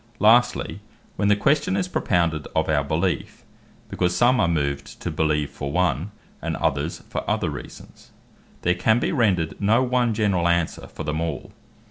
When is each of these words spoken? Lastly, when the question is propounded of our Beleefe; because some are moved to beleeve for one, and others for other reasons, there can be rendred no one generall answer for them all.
Lastly, 0.17 0.79
when 1.15 1.27
the 1.27 1.35
question 1.35 1.77
is 1.77 1.87
propounded 1.87 2.47
of 2.55 2.67
our 2.67 2.83
Beleefe; 2.83 3.43
because 3.87 4.15
some 4.15 4.39
are 4.39 4.47
moved 4.47 4.99
to 4.99 5.11
beleeve 5.11 5.51
for 5.51 5.71
one, 5.71 6.09
and 6.41 6.55
others 6.57 7.03
for 7.07 7.23
other 7.29 7.51
reasons, 7.51 8.09
there 8.63 8.73
can 8.73 8.97
be 8.97 9.11
rendred 9.11 9.59
no 9.61 9.83
one 9.83 10.15
generall 10.15 10.47
answer 10.47 10.87
for 10.87 11.03
them 11.03 11.21
all. 11.21 11.51